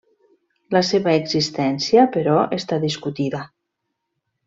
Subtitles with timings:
[0.75, 3.47] La seva existència, però, està discutida.